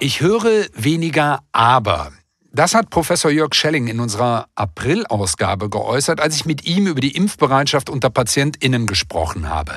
[0.00, 2.12] Ich höre weniger aber.
[2.52, 7.16] Das hat Professor Jörg Schelling in unserer April-Ausgabe geäußert, als ich mit ihm über die
[7.16, 9.76] Impfbereitschaft unter PatientInnen gesprochen habe.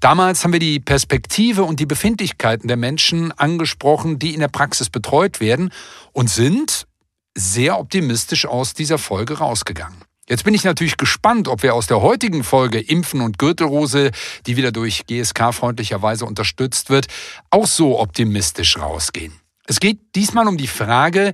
[0.00, 4.90] Damals haben wir die Perspektive und die Befindlichkeiten der Menschen angesprochen, die in der Praxis
[4.90, 5.70] betreut werden
[6.12, 6.88] und sind
[7.36, 10.02] sehr optimistisch aus dieser Folge rausgegangen.
[10.28, 14.10] Jetzt bin ich natürlich gespannt, ob wir aus der heutigen Folge Impfen und Gürtelrose,
[14.46, 17.06] die wieder durch GSK freundlicherweise unterstützt wird,
[17.50, 19.39] auch so optimistisch rausgehen.
[19.70, 21.30] Es geht diesmal um die Frage,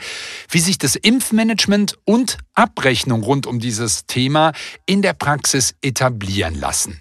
[0.51, 4.53] wie sich das Impfmanagement und Abrechnung rund um dieses Thema
[4.85, 7.01] in der Praxis etablieren lassen.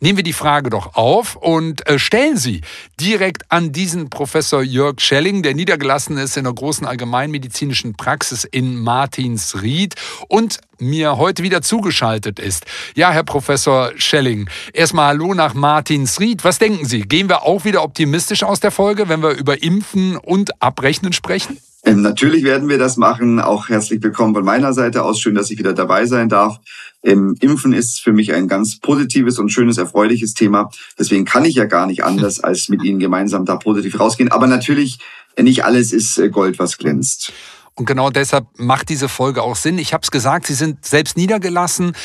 [0.00, 2.60] Nehmen wir die Frage doch auf und äh, stellen sie
[3.00, 8.76] direkt an diesen Professor Jörg Schelling, der niedergelassen ist in der großen allgemeinmedizinischen Praxis in
[8.76, 9.94] Martinsried
[10.28, 12.66] und mir heute wieder zugeschaltet ist.
[12.94, 16.44] Ja, Herr Professor Schelling, erstmal Hallo nach Martinsried.
[16.44, 17.00] Was denken Sie?
[17.02, 21.58] Gehen wir auch wieder optimistisch aus der Folge, wenn wir über Impfen und Abrechnen sprechen?
[21.86, 23.40] Ähm, natürlich werden wir das machen.
[23.40, 25.20] Auch herzlich willkommen von meiner Seite aus.
[25.20, 26.58] Schön, dass ich wieder dabei sein darf.
[27.02, 30.70] Ähm, Impfen ist für mich ein ganz positives und schönes, erfreuliches Thema.
[30.98, 34.32] Deswegen kann ich ja gar nicht anders, als mit Ihnen gemeinsam da positiv rausgehen.
[34.32, 34.98] Aber natürlich,
[35.38, 37.34] nicht alles ist äh, Gold, was glänzt.
[37.76, 39.78] Und genau deshalb macht diese Folge auch Sinn.
[39.78, 41.96] Ich habe es gesagt, Sie sind selbst niedergelassen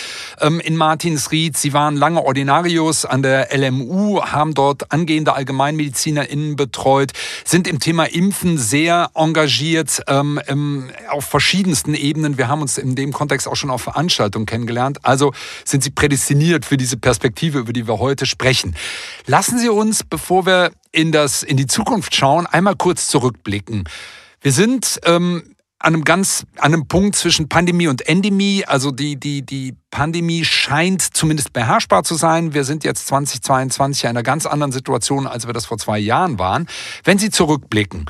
[0.41, 1.55] ähm, in Martinsried.
[1.57, 7.11] Sie waren lange Ordinarius an der LMU, haben dort angehende AllgemeinmedizinerInnen betreut,
[7.45, 12.39] sind im Thema Impfen sehr engagiert ähm, im, auf verschiedensten Ebenen.
[12.39, 14.97] Wir haben uns in dem Kontext auch schon auf Veranstaltungen kennengelernt.
[15.03, 15.33] Also
[15.65, 18.75] sind Sie prädestiniert für diese Perspektive, über die wir heute sprechen.
[19.27, 23.83] Lassen Sie uns, bevor wir in, das, in die Zukunft schauen, einmal kurz zurückblicken.
[24.41, 25.43] Wir sind ähm,
[25.79, 28.65] an einem ganz, an einem Punkt zwischen Pandemie und Endemie.
[28.65, 32.53] Also die, die, die Pandemie scheint zumindest beherrschbar zu sein.
[32.53, 36.37] Wir sind jetzt 2022 in einer ganz anderen Situation, als wir das vor zwei Jahren
[36.37, 36.67] waren.
[37.05, 38.05] Wenn Sie zurückblicken,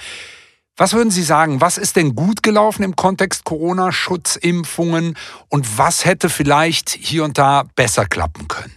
[0.78, 5.16] was würden Sie sagen, was ist denn gut gelaufen im Kontext Corona-Schutzimpfungen
[5.50, 8.74] und was hätte vielleicht hier und da besser klappen können?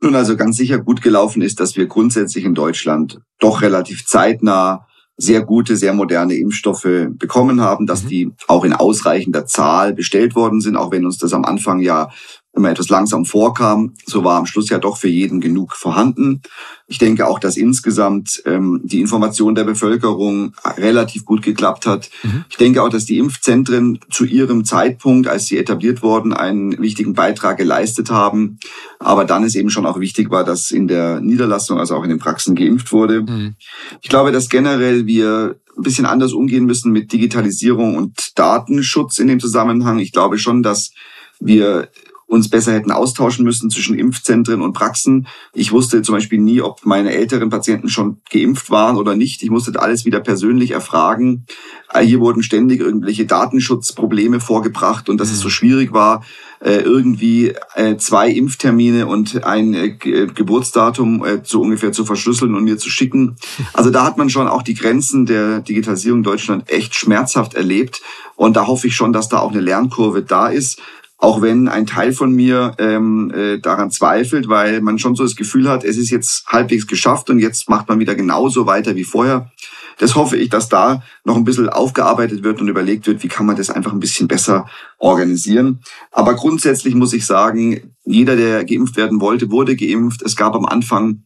[0.00, 4.88] Nun, also ganz sicher gut gelaufen ist, dass wir grundsätzlich in Deutschland doch relativ zeitnah
[5.22, 8.08] sehr gute, sehr moderne Impfstoffe bekommen haben, dass mhm.
[8.08, 12.10] die auch in ausreichender Zahl bestellt worden sind, auch wenn uns das am Anfang ja
[12.54, 16.42] immer etwas langsam vorkam, so war am Schluss ja doch für jeden genug vorhanden.
[16.86, 22.10] Ich denke auch, dass insgesamt ähm, die Information der Bevölkerung relativ gut geklappt hat.
[22.22, 22.44] Mhm.
[22.50, 27.14] Ich denke auch, dass die Impfzentren zu ihrem Zeitpunkt, als sie etabliert wurden, einen wichtigen
[27.14, 28.58] Beitrag geleistet haben.
[28.98, 32.10] Aber dann ist eben schon auch wichtig war, dass in der Niederlassung, also auch in
[32.10, 33.22] den Praxen geimpft wurde.
[33.22, 33.54] Mhm.
[34.02, 39.28] Ich glaube, dass generell wir ein bisschen anders umgehen müssen mit Digitalisierung und Datenschutz in
[39.28, 39.98] dem Zusammenhang.
[40.00, 40.92] Ich glaube schon, dass
[41.40, 41.88] wir
[42.32, 45.26] uns besser hätten austauschen müssen zwischen Impfzentren und Praxen.
[45.52, 49.42] Ich wusste zum Beispiel nie, ob meine älteren Patienten schon geimpft waren oder nicht.
[49.42, 51.44] Ich musste alles wieder persönlich erfragen.
[51.92, 55.52] Äh, hier wurden ständig irgendwelche Datenschutzprobleme vorgebracht und dass es so mhm.
[55.52, 56.24] schwierig war,
[56.60, 62.88] äh, irgendwie äh, zwei Impftermine und ein Geburtsdatum so ungefähr zu verschlüsseln und mir zu
[62.88, 63.36] schicken.
[63.74, 68.00] Also da hat man schon auch die Grenzen der Digitalisierung Deutschland echt schmerzhaft erlebt.
[68.36, 70.80] Und da hoffe ich schon, dass da auch eine Lernkurve da ist.
[71.22, 75.36] Auch wenn ein Teil von mir ähm, äh, daran zweifelt, weil man schon so das
[75.36, 79.04] Gefühl hat, es ist jetzt halbwegs geschafft und jetzt macht man wieder genauso weiter wie
[79.04, 79.52] vorher.
[79.98, 83.46] Das hoffe ich, dass da noch ein bisschen aufgearbeitet wird und überlegt wird, wie kann
[83.46, 84.66] man das einfach ein bisschen besser
[84.98, 85.84] organisieren.
[86.10, 90.22] Aber grundsätzlich muss ich sagen, jeder, der geimpft werden wollte, wurde geimpft.
[90.22, 91.22] Es gab am Anfang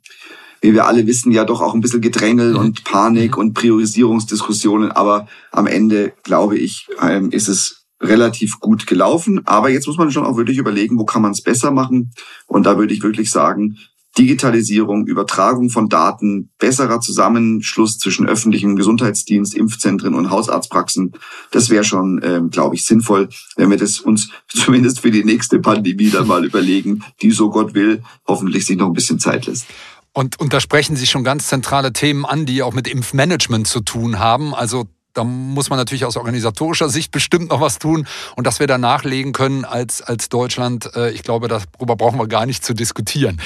[0.61, 2.59] wie wir alle wissen, ja doch auch ein bisschen Gedrängel mhm.
[2.59, 4.91] und Panik und Priorisierungsdiskussionen.
[4.91, 9.43] Aber am Ende, glaube ich, ähm, ist es relativ gut gelaufen.
[9.47, 12.12] Aber jetzt muss man schon auch wirklich überlegen, wo kann man es besser machen.
[12.47, 13.79] Und da würde ich wirklich sagen,
[14.19, 21.12] Digitalisierung, Übertragung von Daten, besserer Zusammenschluss zwischen öffentlichem Gesundheitsdienst, Impfzentren und Hausarztpraxen,
[21.51, 25.59] das wäre schon, ähm, glaube ich, sinnvoll, wenn wir das uns zumindest für die nächste
[25.59, 29.67] Pandemie dann mal überlegen, die so Gott will, hoffentlich sich noch ein bisschen Zeit lässt.
[30.15, 33.81] Und, und da sprechen Sie schon ganz zentrale Themen an, die auch mit Impfmanagement zu
[33.81, 34.54] tun haben.
[34.54, 38.07] Also da muss man natürlich aus organisatorischer Sicht bestimmt noch was tun.
[38.36, 42.28] Und dass wir da nachlegen können als, als Deutschland, äh, ich glaube, darüber brauchen wir
[42.28, 43.41] gar nicht zu diskutieren.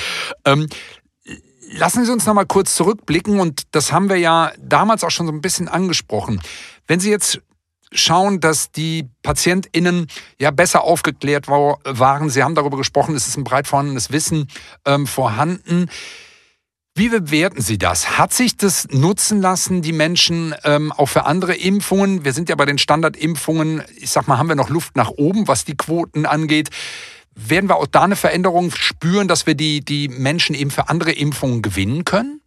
[0.45, 0.67] Ähm,
[1.73, 5.27] lassen Sie uns noch mal kurz zurückblicken und das haben wir ja damals auch schon
[5.27, 6.41] so ein bisschen angesprochen.
[6.89, 7.41] Wenn Sie jetzt
[7.93, 10.09] schauen, dass die PatientInnen
[10.39, 14.49] ja besser aufgeklärt waren, Sie haben darüber gesprochen, es ist ein breit vorhandenes Wissen
[14.85, 15.89] ähm, vorhanden.
[17.01, 18.19] Wie bewerten Sie das?
[18.19, 22.27] Hat sich das nutzen lassen, die Menschen ähm, auch für andere Impfungen?
[22.27, 25.49] Wir sind ja bei den Standardimpfungen, ich sag mal, haben wir noch Luft nach oben,
[25.49, 26.69] was die Quoten angeht.
[27.35, 31.13] Werden wir auch da eine Veränderung spüren, dass wir die, die Menschen eben für andere
[31.13, 32.40] Impfungen gewinnen können?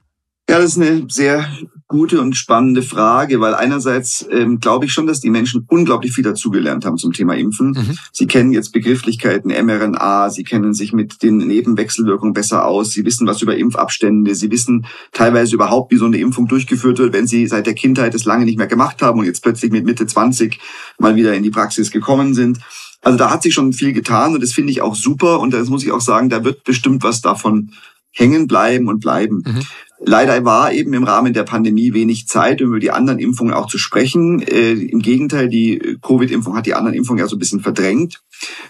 [0.54, 1.50] Ja, das ist eine sehr
[1.88, 6.24] gute und spannende Frage, weil einerseits ähm, glaube ich schon, dass die Menschen unglaublich viel
[6.24, 7.70] dazugelernt haben zum Thema Impfen.
[7.72, 7.98] Mhm.
[8.12, 13.26] Sie kennen jetzt Begrifflichkeiten mRNA, sie kennen sich mit den Nebenwechselwirkungen besser aus, sie wissen
[13.26, 17.48] was über Impfabstände, sie wissen teilweise überhaupt, wie so eine Impfung durchgeführt wird, wenn sie
[17.48, 20.60] seit der Kindheit es lange nicht mehr gemacht haben und jetzt plötzlich mit Mitte 20
[21.00, 22.60] mal wieder in die Praxis gekommen sind.
[23.02, 25.70] Also da hat sich schon viel getan und das finde ich auch super und das
[25.70, 27.72] muss ich auch sagen, da wird bestimmt was davon
[28.12, 29.44] hängen bleiben und bleiben.
[29.46, 29.62] Mhm.
[30.06, 33.68] Leider war eben im Rahmen der Pandemie wenig Zeit, um über die anderen Impfungen auch
[33.68, 34.42] zu sprechen.
[34.42, 38.22] Äh, Im Gegenteil, die Covid-Impfung hat die anderen Impfungen ja so ein bisschen verdrängt.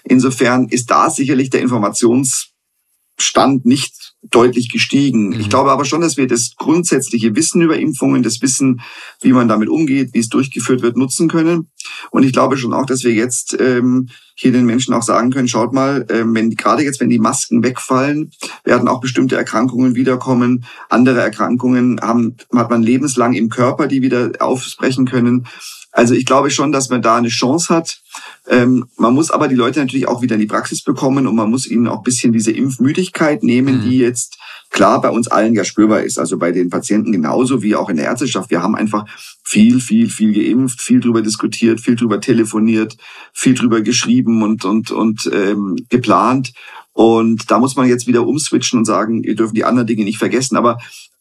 [0.04, 5.30] Insofern ist da sicherlich der Informationsstand nicht deutlich gestiegen.
[5.30, 5.40] Mhm.
[5.40, 8.82] Ich glaube aber schon, dass wir das grundsätzliche Wissen über Impfungen, das Wissen,
[9.22, 11.70] wie man damit umgeht, wie es durchgeführt wird, nutzen können.
[12.12, 15.48] Und ich glaube schon auch, dass wir jetzt ähm, hier den Menschen auch sagen können,
[15.48, 18.32] schaut mal, ähm, wenn gerade jetzt, wenn die Masken wegfallen,
[18.64, 20.66] werden auch bestimmte Erkrankungen wiederkommen.
[20.90, 25.48] Andere Erkrankungen haben, hat man lebenslang im Körper, die wieder aufbrechen können.
[25.96, 28.02] Also ich glaube schon, dass man da eine Chance hat.
[28.48, 31.52] Ähm, man muss aber die Leute natürlich auch wieder in die Praxis bekommen und man
[31.52, 33.90] muss ihnen auch bisschen diese Impfmüdigkeit nehmen, mhm.
[33.90, 34.40] die jetzt
[34.72, 36.18] klar bei uns allen ja spürbar ist.
[36.18, 38.50] Also bei den Patienten genauso wie auch in der Ärzteschaft.
[38.50, 39.06] Wir haben einfach
[39.44, 42.98] viel, viel, viel geimpft, viel drüber diskutiert, viel drüber telefoniert,
[43.32, 46.54] viel drüber geschrieben und und und ähm, geplant.
[46.92, 50.18] Und da muss man jetzt wieder umswitchen und sagen, ihr dürft die anderen Dinge nicht
[50.18, 50.58] vergessen.
[50.58, 50.80] Aber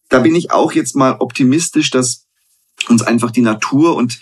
[0.08, 2.26] da bin ich auch jetzt mal optimistisch, dass
[2.88, 4.20] uns einfach die Natur und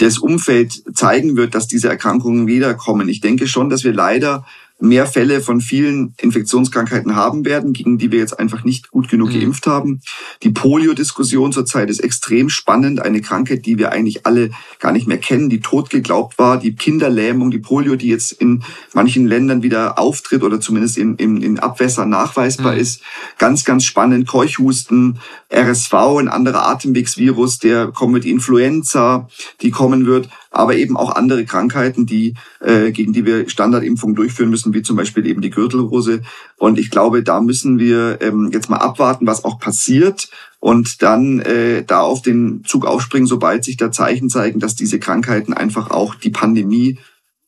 [0.00, 3.08] das Umfeld zeigen wird, dass diese Erkrankungen wiederkommen.
[3.08, 4.44] Ich denke schon, dass wir leider
[4.80, 9.28] mehr Fälle von vielen Infektionskrankheiten haben werden, gegen die wir jetzt einfach nicht gut genug
[9.32, 9.40] mhm.
[9.40, 10.00] geimpft haben.
[10.42, 13.00] Die Polio-Diskussion zurzeit ist extrem spannend.
[13.00, 16.58] Eine Krankheit, die wir eigentlich alle gar nicht mehr kennen, die tot geglaubt war.
[16.58, 18.62] Die Kinderlähmung, die Polio, die jetzt in
[18.94, 22.80] manchen Ländern wieder auftritt oder zumindest in, in, in Abwässern nachweisbar mhm.
[22.80, 23.02] ist.
[23.38, 24.26] Ganz, ganz spannend.
[24.26, 25.18] Keuchhusten,
[25.52, 29.28] RSV, ein anderer Atemwegsvirus, der kommt mit Influenza,
[29.60, 34.50] die kommen wird aber eben auch andere Krankheiten, die, äh, gegen die wir Standardimpfungen durchführen
[34.50, 36.22] müssen, wie zum Beispiel eben die Gürtelrose.
[36.58, 41.40] Und ich glaube, da müssen wir ähm, jetzt mal abwarten, was auch passiert und dann
[41.40, 45.90] äh, da auf den Zug aufspringen, sobald sich da Zeichen zeigen, dass diese Krankheiten einfach
[45.90, 46.98] auch die Pandemie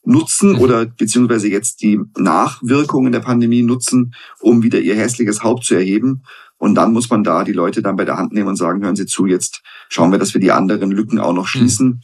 [0.05, 0.59] nutzen mhm.
[0.59, 6.23] oder beziehungsweise jetzt die Nachwirkungen der Pandemie nutzen, um wieder ihr hässliches Haupt zu erheben.
[6.57, 8.97] Und dann muss man da die Leute dann bei der Hand nehmen und sagen, hören
[8.97, 11.49] Sie zu, jetzt schauen wir, dass wir die anderen Lücken auch noch mhm.
[11.49, 11.87] schließen.
[11.89, 12.01] Mhm.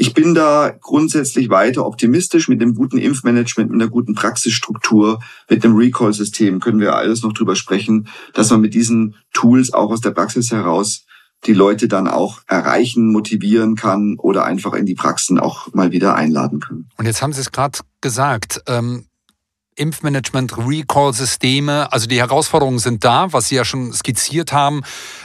[0.00, 5.18] Ich bin da grundsätzlich weiter optimistisch mit dem guten Impfmanagement, mit einer guten Praxisstruktur,
[5.50, 9.90] mit dem Recall-System können wir alles noch drüber sprechen, dass man mit diesen Tools auch
[9.90, 11.04] aus der Praxis heraus
[11.46, 16.14] die Leute dann auch erreichen, motivieren kann oder einfach in die Praxen auch mal wieder
[16.14, 16.88] einladen können.
[16.96, 19.06] Und jetzt haben Sie es gerade gesagt, ähm,
[19.78, 21.92] Impfmanagement, Recall-Systeme.
[21.92, 24.82] Also die Herausforderungen sind da, was Sie ja schon skizziert haben.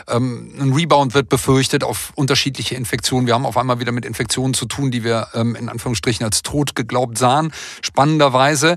[0.08, 3.28] Ähm, ein Rebound wird befürchtet auf unterschiedliche Infektionen.
[3.28, 6.44] Wir haben auf einmal wieder mit Infektionen zu tun, die wir ähm, in Anführungsstrichen als
[6.44, 7.54] tot geglaubt sahen.
[7.82, 8.76] Spannenderweise.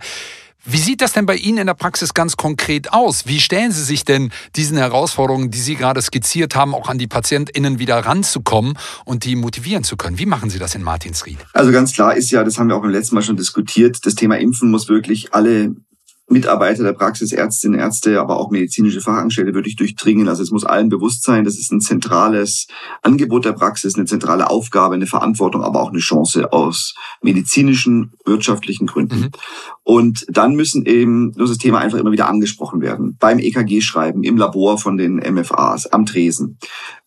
[0.68, 3.26] Wie sieht das denn bei Ihnen in der Praxis ganz konkret aus?
[3.26, 7.06] Wie stellen Sie sich denn diesen Herausforderungen, die Sie gerade skizziert haben, auch an die
[7.06, 10.18] PatientInnen wieder ranzukommen und die motivieren zu können?
[10.18, 11.38] Wie machen Sie das in Martinsried?
[11.52, 14.16] Also ganz klar ist ja, das haben wir auch beim letzten Mal schon diskutiert, das
[14.16, 15.76] Thema Impfen muss wirklich alle
[16.28, 20.28] Mitarbeiter der Praxis, Ärztinnen, Ärzte, aber auch medizinische Fachangestellte wirklich durchdringen.
[20.28, 22.66] Also es muss allen bewusst sein, das ist ein zentrales
[23.02, 28.86] Angebot der Praxis, eine zentrale Aufgabe, eine Verantwortung, aber auch eine Chance aus medizinischen, wirtschaftlichen
[28.86, 29.20] Gründen.
[29.20, 29.30] Mhm.
[29.84, 33.16] Und dann müssen eben muss das Thema einfach immer wieder angesprochen werden.
[33.20, 36.58] Beim EKG-Schreiben, im Labor von den MFAs, am Tresen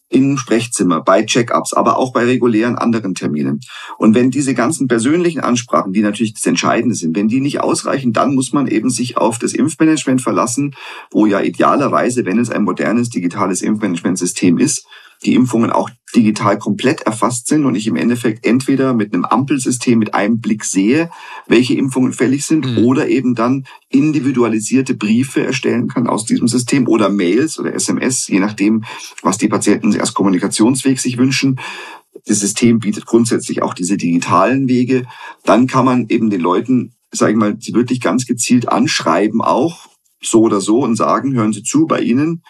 [0.09, 3.61] im Sprechzimmer, bei Check-ups, aber auch bei regulären anderen Terminen.
[3.97, 8.11] Und wenn diese ganzen persönlichen Ansprachen, die natürlich das Entscheidende sind, wenn die nicht ausreichen,
[8.11, 10.75] dann muss man eben sich auf das Impfmanagement verlassen,
[11.11, 14.85] wo ja idealerweise, wenn es ein modernes digitales Impfmanagementsystem ist,
[15.23, 19.99] die Impfungen auch digital komplett erfasst sind und ich im Endeffekt entweder mit einem Ampelsystem
[19.99, 21.09] mit einem Blick sehe,
[21.47, 22.85] welche Impfungen fällig sind mhm.
[22.85, 28.39] oder eben dann individualisierte Briefe erstellen kann aus diesem System oder Mails oder SMS, je
[28.39, 28.85] nachdem,
[29.21, 31.59] was die Patienten als Kommunikationsweg sich wünschen.
[32.25, 35.05] Das System bietet grundsätzlich auch diese digitalen Wege.
[35.43, 39.88] Dann kann man eben den Leuten, sage ich mal, sie wirklich ganz gezielt anschreiben auch,
[40.21, 42.43] so oder so und sagen, hören Sie zu, bei Ihnen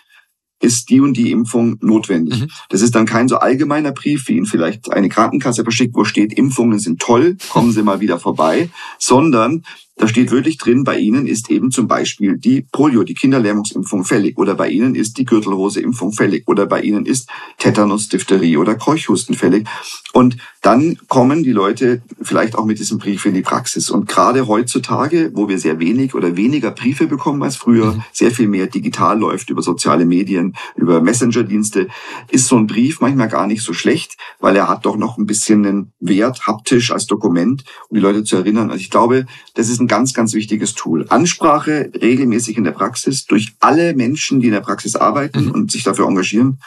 [0.61, 2.41] ist die und die Impfung notwendig.
[2.41, 2.47] Mhm.
[2.69, 6.33] Das ist dann kein so allgemeiner Brief, wie ihn vielleicht eine Krankenkasse verschickt, wo steht,
[6.33, 9.63] Impfungen sind toll, kommen Sie mal wieder vorbei, sondern
[9.99, 14.37] Da steht wirklich drin, bei Ihnen ist eben zum Beispiel die Polio, die Kinderlähmungsimpfung fällig
[14.37, 19.35] oder bei Ihnen ist die Gürtelroseimpfung fällig oder bei Ihnen ist Tetanus, Diphtherie oder Keuchhusten
[19.35, 19.67] fällig.
[20.13, 23.89] Und dann kommen die Leute vielleicht auch mit diesem Brief in die Praxis.
[23.89, 28.03] Und gerade heutzutage, wo wir sehr wenig oder weniger Briefe bekommen als früher, mhm.
[28.13, 31.89] sehr viel mehr digital läuft über soziale Medien, über Messenger-Dienste,
[32.29, 35.25] ist so ein Brief manchmal gar nicht so schlecht, weil er hat doch noch ein
[35.25, 38.71] bisschen einen Wert haptisch als Dokument, um die Leute zu erinnern.
[38.71, 39.25] Also ich glaube,
[39.55, 41.05] das ist ein ganz, ganz wichtiges Tool.
[41.09, 45.51] Ansprache regelmäßig in der Praxis durch alle Menschen, die in der Praxis arbeiten mhm.
[45.51, 46.59] und sich dafür engagieren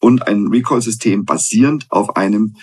[0.00, 2.56] und ein Recall-System basierend auf einem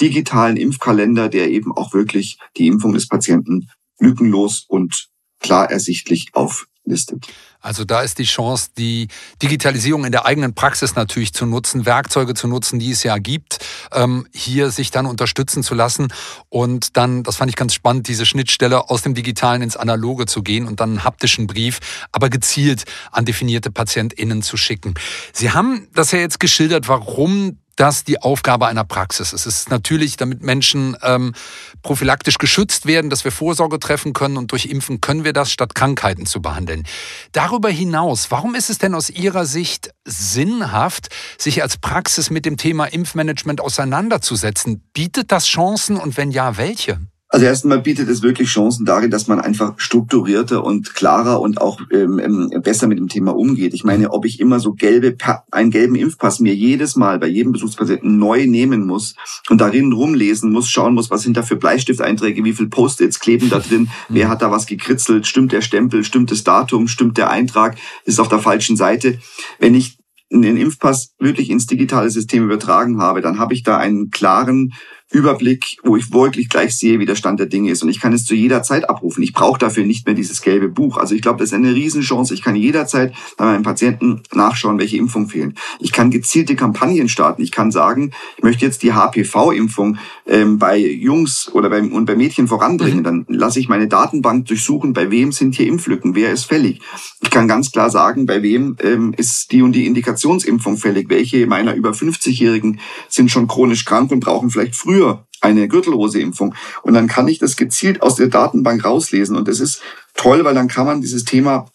[0.00, 5.08] digitalen Impfkalender, der eben auch wirklich die Impfung des Patienten lückenlos und
[5.40, 7.26] klar ersichtlich auflistet.
[7.64, 9.08] Also da ist die Chance, die
[9.42, 13.58] Digitalisierung in der eigenen Praxis natürlich zu nutzen, Werkzeuge zu nutzen, die es ja gibt,
[13.90, 16.08] ähm, hier sich dann unterstützen zu lassen
[16.50, 20.42] und dann, das fand ich ganz spannend, diese Schnittstelle aus dem Digitalen ins Analoge zu
[20.42, 21.80] gehen und dann einen haptischen Brief,
[22.12, 24.92] aber gezielt an definierte PatientInnen zu schicken.
[25.32, 29.46] Sie haben das ja jetzt geschildert, warum das die Aufgabe einer Praxis ist.
[29.46, 31.34] Es ist natürlich, damit Menschen ähm,
[31.82, 35.74] prophylaktisch geschützt werden, dass wir Vorsorge treffen können und durch Impfen können wir das, statt
[35.74, 36.84] Krankheiten zu behandeln.
[37.32, 42.56] Darüber hinaus, warum ist es denn aus Ihrer Sicht sinnhaft, sich als Praxis mit dem
[42.56, 44.82] Thema Impfmanagement auseinanderzusetzen?
[44.92, 47.00] Bietet das Chancen und wenn ja, welche?
[47.34, 51.80] Also erstmal bietet es wirklich Chancen darin, dass man einfach strukturierter und klarer und auch
[51.90, 53.74] ähm, ähm, besser mit dem Thema umgeht.
[53.74, 55.16] Ich meine, ob ich immer so gelbe,
[55.50, 59.16] einen gelben Impfpass mir jedes Mal bei jedem Besuchspatienten neu nehmen muss
[59.50, 63.50] und darin rumlesen muss, schauen muss, was sind da für Bleistifteinträge, wie viel Post-its kleben
[63.50, 67.30] da drin, wer hat da was gekritzelt, stimmt der Stempel, stimmt das Datum, stimmt der
[67.30, 69.18] Eintrag, ist auf der falschen Seite.
[69.58, 69.98] Wenn ich
[70.30, 74.72] den Impfpass wirklich ins digitale System übertragen habe, dann habe ich da einen klaren
[75.12, 77.82] Überblick, wo ich wirklich gleich sehe, wie der Stand der Dinge ist.
[77.82, 79.22] Und ich kann es zu jeder Zeit abrufen.
[79.22, 80.96] Ich brauche dafür nicht mehr dieses gelbe Buch.
[80.96, 82.34] Also ich glaube, das ist eine Riesenchance.
[82.34, 85.54] Ich kann jederzeit bei meinem Patienten nachschauen, welche Impfungen fehlen.
[85.78, 87.42] Ich kann gezielte Kampagnen starten.
[87.42, 92.16] Ich kann sagen, ich möchte jetzt die HPV-Impfung ähm, bei Jungs oder bei, und bei
[92.16, 93.00] Mädchen voranbringen.
[93.00, 93.04] Mhm.
[93.04, 96.80] Dann lasse ich meine Datenbank durchsuchen, bei wem sind hier Impflücken, wer ist fällig.
[97.22, 101.08] Ich kann ganz klar sagen, bei wem ähm, ist die und die Indikationsimpfung fällig.
[101.08, 106.54] Welche meiner über 50-Jährigen sind schon chronisch krank und brauchen vielleicht früher früher eine Gürtelroseimpfung.
[106.82, 109.36] Und dann kann ich das gezielt aus der Datenbank rauslesen.
[109.36, 109.82] Und das ist
[110.14, 111.66] toll, weil dann kann man dieses Thema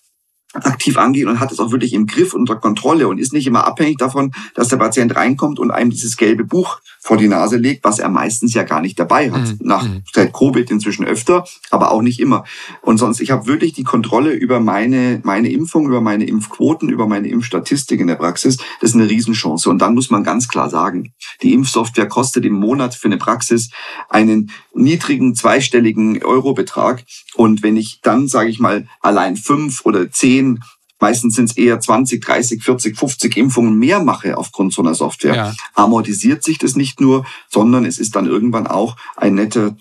[0.53, 3.65] aktiv angehen und hat es auch wirklich im Griff unter Kontrolle und ist nicht immer
[3.65, 7.83] abhängig davon, dass der Patient reinkommt und einem dieses gelbe Buch vor die Nase legt,
[7.83, 9.41] was er meistens ja gar nicht dabei hat.
[9.41, 9.57] Mhm.
[9.61, 10.03] Nach mhm.
[10.13, 12.43] seit Covid inzwischen öfter, aber auch nicht immer.
[12.81, 17.07] Und sonst, ich habe wirklich die Kontrolle über meine meine Impfung, über meine Impfquoten, über
[17.07, 18.57] meine Impfstatistik in der Praxis.
[18.81, 19.69] Das ist eine Riesenchance.
[19.69, 23.69] Und dann muss man ganz klar sagen, die Impfsoftware kostet im Monat für eine Praxis
[24.09, 27.03] einen niedrigen zweistelligen Eurobetrag.
[27.35, 30.59] Und wenn ich dann, sage ich mal, allein fünf oder zehn
[30.99, 35.35] meistens sind es eher 20, 30, 40, 50 Impfungen mehr mache aufgrund so einer Software,
[35.35, 35.53] ja.
[35.73, 39.75] amortisiert sich das nicht nur, sondern es ist dann irgendwann auch ein netter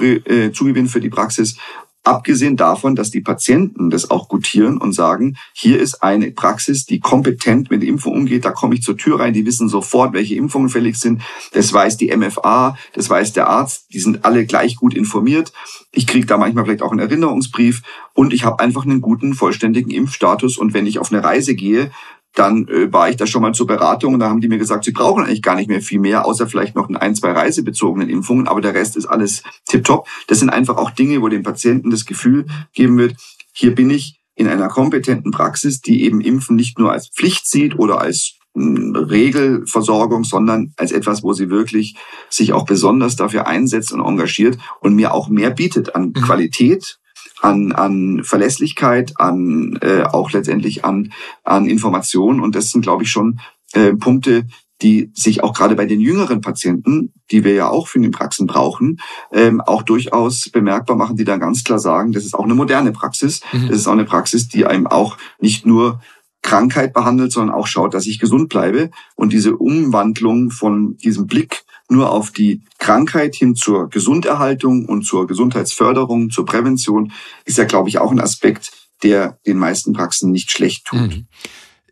[0.00, 1.56] äh, Zugewinn für die Praxis
[2.02, 6.98] Abgesehen davon, dass die Patienten das auch gutieren und sagen, hier ist eine Praxis, die
[6.98, 10.70] kompetent mit Impfung umgeht, da komme ich zur Tür rein, die wissen sofort, welche Impfungen
[10.70, 11.20] fällig sind.
[11.52, 15.52] Das weiß die MFA, das weiß der Arzt, die sind alle gleich gut informiert.
[15.92, 17.82] Ich kriege da manchmal vielleicht auch einen Erinnerungsbrief
[18.14, 20.56] und ich habe einfach einen guten, vollständigen Impfstatus.
[20.56, 21.90] Und wenn ich auf eine Reise gehe,
[22.34, 24.84] dann äh, war ich da schon mal zur Beratung und da haben die mir gesagt,
[24.84, 28.48] sie brauchen eigentlich gar nicht mehr viel mehr, außer vielleicht noch ein, zwei reisebezogenen Impfungen,
[28.48, 30.06] aber der Rest ist alles tipptopp.
[30.28, 33.16] Das sind einfach auch Dinge, wo dem Patienten das Gefühl geben wird,
[33.52, 37.78] hier bin ich in einer kompetenten Praxis, die eben Impfen nicht nur als Pflicht sieht
[37.78, 41.96] oder als hm, Regelversorgung, sondern als etwas, wo sie wirklich
[42.30, 46.12] sich auch besonders dafür einsetzt und engagiert und mir auch mehr bietet an mhm.
[46.14, 46.99] Qualität
[47.40, 51.12] an, an Verlässlichkeit, an äh, auch letztendlich an,
[51.44, 52.40] an Informationen.
[52.40, 53.40] Und das sind, glaube ich, schon
[53.72, 54.46] äh, Punkte,
[54.82, 58.46] die sich auch gerade bei den jüngeren Patienten, die wir ja auch für die Praxen
[58.46, 58.98] brauchen,
[59.32, 62.92] ähm, auch durchaus bemerkbar machen, die dann ganz klar sagen, das ist auch eine moderne
[62.92, 63.40] Praxis.
[63.52, 63.68] Mhm.
[63.68, 66.00] Das ist auch eine Praxis, die einem auch nicht nur
[66.42, 68.90] Krankheit behandelt, sondern auch schaut, dass ich gesund bleibe.
[69.14, 75.26] Und diese Umwandlung von diesem Blick nur auf die Krankheit hin zur Gesunderhaltung und zur
[75.26, 77.12] Gesundheitsförderung, zur Prävention,
[77.44, 81.16] ist ja, glaube ich, auch ein Aspekt, der den meisten Praxen nicht schlecht tut.
[81.16, 81.26] Mhm.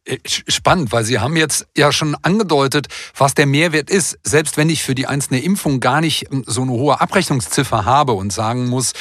[0.05, 4.19] Äh, spannend, weil Sie haben jetzt ja schon angedeutet, was der Mehrwert ist.
[4.25, 8.13] Selbst wenn ich für die einzelne Impfung gar nicht ähm, so eine hohe Abrechnungsziffer habe
[8.13, 8.93] und sagen muss,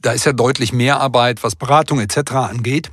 [0.00, 2.32] da ist ja deutlich mehr Arbeit, was Beratung etc.
[2.32, 2.90] angeht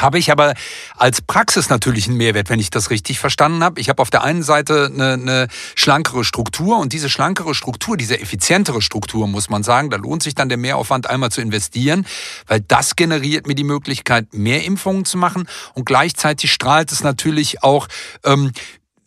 [0.00, 0.54] habe ich aber
[0.96, 3.80] als Praxis natürlich einen Mehrwert, wenn ich das richtig verstanden habe.
[3.80, 8.20] Ich habe auf der einen Seite eine, eine schlankere Struktur und diese schlankere Struktur, diese
[8.20, 12.06] effizientere Struktur, muss man sagen, da lohnt sich dann der Mehraufwand einmal zu investieren,
[12.46, 17.62] weil das generiert mir die Möglichkeit, mehr Impfungen zu machen und gleichzeitig strahlt es natürlich
[17.62, 17.88] auch
[18.24, 18.52] ähm,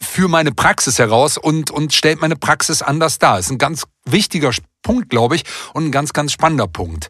[0.01, 3.37] für meine Praxis heraus und, und stellt meine Praxis anders dar.
[3.37, 5.43] Das ist ein ganz wichtiger Punkt, glaube ich,
[5.73, 7.09] und ein ganz, ganz spannender Punkt.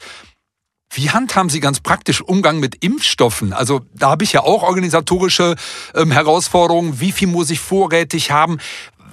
[0.91, 3.53] Wie handhaben Sie ganz praktisch Umgang mit Impfstoffen?
[3.53, 5.55] Also da habe ich ja auch organisatorische
[5.93, 6.99] ähm, Herausforderungen.
[6.99, 8.57] Wie viel muss ich vorrätig haben?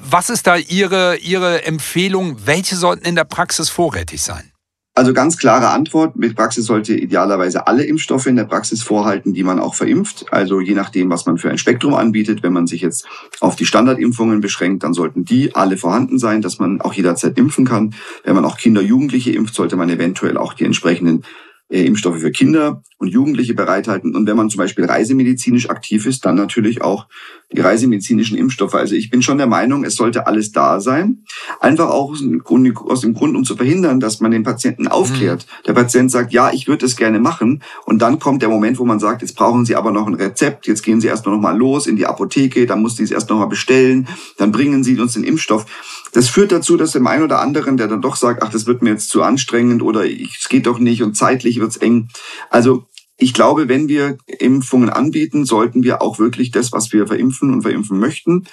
[0.09, 2.39] Was ist da Ihre, Ihre Empfehlung?
[2.47, 4.53] Welche sollten in der Praxis vorrätig sein?
[4.95, 6.17] Also ganz klare Antwort.
[6.17, 10.33] Mit Praxis sollte idealerweise alle Impfstoffe in der Praxis vorhalten, die man auch verimpft.
[10.33, 12.43] Also je nachdem, was man für ein Spektrum anbietet.
[12.43, 13.07] Wenn man sich jetzt
[13.41, 17.67] auf die Standardimpfungen beschränkt, dann sollten die alle vorhanden sein, dass man auch jederzeit impfen
[17.67, 17.95] kann.
[18.25, 21.25] Wenn man auch Kinder, Jugendliche impft, sollte man eventuell auch die entsprechenden
[21.69, 24.15] Impfstoffe für Kinder und Jugendliche bereithalten.
[24.15, 27.09] Und wenn man zum Beispiel reisemedizinisch aktiv ist, dann natürlich auch
[27.53, 28.75] die reisemedizinischen Impfstoffe.
[28.75, 31.25] Also ich bin schon der Meinung, es sollte alles da sein.
[31.61, 34.89] Einfach auch aus dem Grund, aus dem Grund um zu verhindern, dass man den Patienten
[34.89, 35.47] aufklärt.
[35.47, 35.65] Mhm.
[35.67, 37.63] Der Patient sagt, ja, ich würde es gerne machen.
[37.85, 40.67] Und dann kommt der Moment, wo man sagt, jetzt brauchen Sie aber noch ein Rezept.
[40.67, 42.67] Jetzt gehen Sie erst noch mal los in die Apotheke.
[42.67, 44.09] Dann muss Sie es erst noch mal bestellen.
[44.39, 45.67] Dann bringen Sie uns den Impfstoff.
[46.13, 48.83] Das führt dazu, dass dem einen oder anderen, der dann doch sagt, ach, das wird
[48.83, 52.09] mir jetzt zu anstrengend oder es geht doch nicht und zeitlich wird's eng.
[52.51, 52.87] Also
[53.19, 57.63] ich glaube, wenn wir Impfungen anbieten, sollten wir auch wirklich das, was wir verimpfen und
[57.63, 58.45] verimpfen möchten,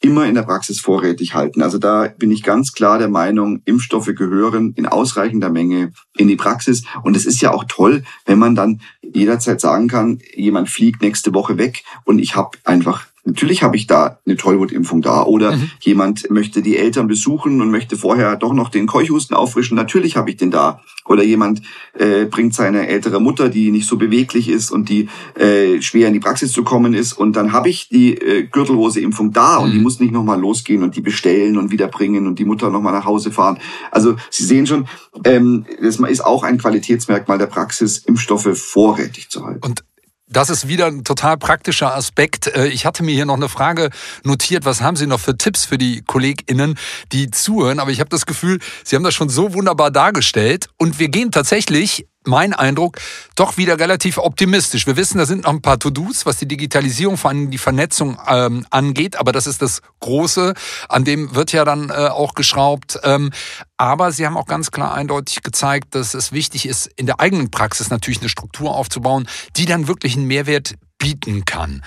[0.00, 1.60] immer in der Praxis vorrätig halten.
[1.60, 6.36] Also da bin ich ganz klar der Meinung, Impfstoffe gehören in ausreichender Menge in die
[6.36, 6.84] Praxis.
[7.02, 11.34] Und es ist ja auch toll, wenn man dann jederzeit sagen kann, jemand fliegt nächste
[11.34, 15.22] Woche weg und ich habe einfach Natürlich habe ich da eine Tollwutimpfung da.
[15.24, 15.70] Oder mhm.
[15.80, 19.76] jemand möchte die Eltern besuchen und möchte vorher doch noch den Keuchhusten auffrischen.
[19.76, 20.80] Natürlich habe ich den da.
[21.06, 21.62] Oder jemand
[21.94, 26.14] äh, bringt seine ältere Mutter, die nicht so beweglich ist und die äh, schwer in
[26.14, 27.12] die Praxis zu kommen ist.
[27.14, 29.64] Und dann habe ich die äh, Gürtelrose-Impfung da mhm.
[29.64, 29.82] und die mhm.
[29.82, 33.32] muss nicht nochmal losgehen und die bestellen und wiederbringen und die Mutter nochmal nach Hause
[33.32, 33.58] fahren.
[33.90, 34.86] Also Sie sehen schon,
[35.24, 39.66] ähm, das ist auch ein Qualitätsmerkmal der Praxis, Impfstoffe vorrätig zu halten.
[39.66, 39.84] Und
[40.30, 42.46] das ist wieder ein total praktischer Aspekt.
[42.46, 43.90] Äh, ich hatte mir hier noch eine Frage
[44.24, 44.64] notiert.
[44.64, 46.78] Was haben Sie noch für Tipps für die KollegInnen,
[47.12, 47.80] die zuhören?
[47.80, 50.68] Aber ich habe das Gefühl, Sie haben das schon so wunderbar dargestellt.
[50.76, 52.98] Und wir gehen tatsächlich mein Eindruck,
[53.34, 54.86] doch wieder relativ optimistisch.
[54.86, 58.18] Wir wissen, da sind noch ein paar To-Dos, was die Digitalisierung, vor allem die Vernetzung
[58.28, 60.54] ähm, angeht, aber das ist das Große,
[60.88, 62.98] an dem wird ja dann äh, auch geschraubt.
[63.04, 63.30] Ähm,
[63.76, 67.50] aber Sie haben auch ganz klar eindeutig gezeigt, dass es wichtig ist, in der eigenen
[67.50, 71.82] Praxis natürlich eine Struktur aufzubauen, die dann wirklich einen Mehrwert bieten kann.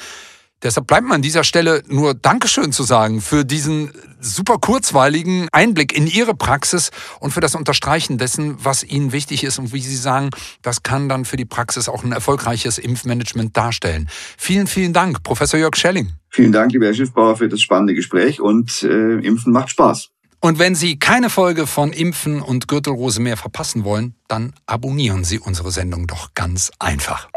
[0.64, 5.96] Deshalb bleibt mir an dieser Stelle nur Dankeschön zu sagen für diesen super kurzweiligen Einblick
[5.96, 9.98] in Ihre Praxis und für das Unterstreichen dessen, was Ihnen wichtig ist und wie Sie
[9.98, 10.30] sagen,
[10.62, 14.08] das kann dann für die Praxis auch ein erfolgreiches Impfmanagement darstellen.
[14.38, 16.14] Vielen, vielen Dank, Professor Jörg Schelling.
[16.30, 20.10] Vielen Dank, lieber Herr Schiffbauer, für das spannende Gespräch und äh, Impfen macht Spaß.
[20.40, 25.40] Und wenn Sie keine Folge von Impfen und Gürtelrose mehr verpassen wollen, dann abonnieren Sie
[25.40, 27.30] unsere Sendung doch ganz einfach.